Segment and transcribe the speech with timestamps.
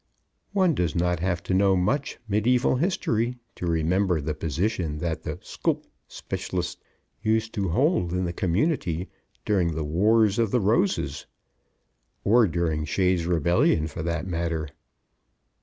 [0.53, 5.35] One does not have to know much medieval history to remember the position that the
[5.43, 6.77] sclp spclst
[7.21, 9.09] used to hold in the community
[9.45, 11.27] during the Wars of the Roses.
[12.23, 14.69] Or during Shay's Rebellion, for that matter.